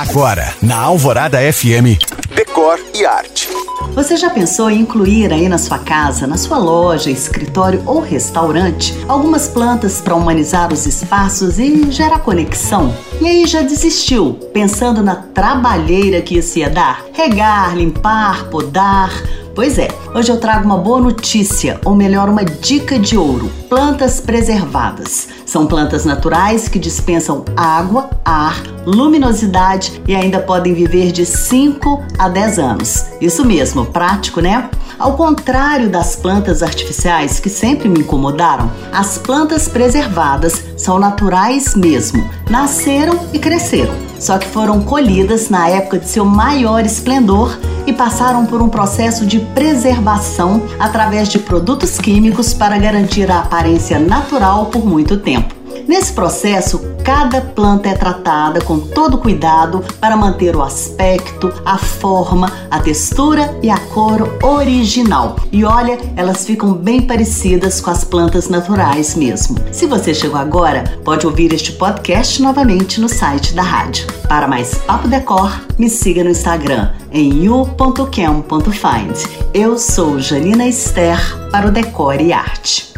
Agora, 0.00 0.54
na 0.62 0.78
Alvorada 0.78 1.38
FM, 1.52 2.00
Decor 2.34 2.80
e 2.94 3.04
Arte. 3.04 3.50
Você 3.94 4.16
já 4.16 4.30
pensou 4.30 4.70
em 4.70 4.80
incluir 4.80 5.30
aí 5.30 5.46
na 5.46 5.58
sua 5.58 5.78
casa, 5.78 6.26
na 6.26 6.38
sua 6.38 6.56
loja, 6.56 7.10
escritório 7.10 7.82
ou 7.84 8.00
restaurante, 8.00 8.94
algumas 9.06 9.46
plantas 9.46 10.00
para 10.00 10.14
humanizar 10.14 10.72
os 10.72 10.86
espaços 10.86 11.58
e 11.58 11.92
gerar 11.92 12.20
conexão? 12.20 12.96
E 13.20 13.26
aí 13.26 13.46
já 13.46 13.60
desistiu, 13.60 14.40
pensando 14.54 15.02
na 15.02 15.16
trabalheira 15.16 16.22
que 16.22 16.38
isso 16.38 16.58
ia 16.58 16.70
dar? 16.70 17.04
Regar, 17.12 17.76
limpar, 17.76 18.48
podar 18.48 19.12
Pois 19.60 19.76
é, 19.76 19.88
hoje 20.14 20.32
eu 20.32 20.40
trago 20.40 20.64
uma 20.64 20.78
boa 20.78 21.02
notícia, 21.02 21.78
ou 21.84 21.94
melhor, 21.94 22.30
uma 22.30 22.42
dica 22.42 22.98
de 22.98 23.14
ouro: 23.14 23.52
plantas 23.68 24.18
preservadas. 24.18 25.28
São 25.44 25.66
plantas 25.66 26.06
naturais 26.06 26.66
que 26.66 26.78
dispensam 26.78 27.44
água, 27.54 28.08
ar, 28.24 28.62
luminosidade 28.86 30.00
e 30.08 30.14
ainda 30.14 30.40
podem 30.40 30.72
viver 30.72 31.12
de 31.12 31.26
5 31.26 32.02
a 32.18 32.30
10 32.30 32.58
anos. 32.58 33.04
Isso 33.20 33.44
mesmo, 33.44 33.84
prático, 33.84 34.40
né? 34.40 34.70
Ao 34.98 35.14
contrário 35.14 35.90
das 35.90 36.16
plantas 36.16 36.62
artificiais 36.62 37.38
que 37.38 37.50
sempre 37.50 37.86
me 37.86 38.00
incomodaram, 38.00 38.70
as 38.90 39.18
plantas 39.18 39.68
preservadas 39.68 40.64
são 40.74 40.98
naturais 40.98 41.74
mesmo. 41.74 42.26
Nasceram 42.48 43.28
e 43.34 43.38
cresceram, 43.38 43.94
só 44.18 44.38
que 44.38 44.48
foram 44.48 44.80
colhidas 44.80 45.50
na 45.50 45.68
época 45.68 45.98
de 45.98 46.08
seu 46.08 46.24
maior 46.24 46.86
esplendor 46.86 47.58
e 47.90 47.92
passaram 47.92 48.46
por 48.46 48.62
um 48.62 48.68
processo 48.68 49.26
de 49.26 49.40
preservação 49.40 50.62
através 50.78 51.28
de 51.28 51.40
produtos 51.40 51.98
químicos 51.98 52.54
para 52.54 52.78
garantir 52.78 53.28
a 53.30 53.40
aparência 53.40 53.98
natural 53.98 54.66
por 54.66 54.86
muito 54.86 55.16
tempo. 55.16 55.59
Nesse 55.90 56.12
processo, 56.12 56.80
cada 57.02 57.40
planta 57.40 57.88
é 57.88 57.94
tratada 57.96 58.60
com 58.60 58.78
todo 58.78 59.18
cuidado 59.18 59.82
para 60.00 60.16
manter 60.16 60.54
o 60.54 60.62
aspecto, 60.62 61.52
a 61.64 61.76
forma, 61.76 62.48
a 62.70 62.78
textura 62.78 63.58
e 63.60 63.68
a 63.68 63.76
cor 63.76 64.38
original. 64.40 65.34
E 65.50 65.64
olha, 65.64 65.98
elas 66.14 66.46
ficam 66.46 66.74
bem 66.74 67.02
parecidas 67.02 67.80
com 67.80 67.90
as 67.90 68.04
plantas 68.04 68.48
naturais 68.48 69.16
mesmo. 69.16 69.56
Se 69.72 69.84
você 69.84 70.14
chegou 70.14 70.38
agora, 70.38 70.96
pode 71.04 71.26
ouvir 71.26 71.52
este 71.52 71.72
podcast 71.72 72.40
novamente 72.40 73.00
no 73.00 73.08
site 73.08 73.52
da 73.52 73.62
rádio. 73.62 74.06
Para 74.28 74.46
mais 74.46 74.76
Papo 74.76 75.08
Decor, 75.08 75.60
me 75.76 75.90
siga 75.90 76.22
no 76.22 76.30
Instagram 76.30 76.92
em 77.10 77.42
you.cam.find. 77.42 79.16
Eu 79.52 79.76
sou 79.76 80.20
Janina 80.20 80.68
Esther 80.68 81.18
para 81.50 81.66
o 81.66 81.72
Decor 81.72 82.20
e 82.20 82.32
Arte. 82.32 82.89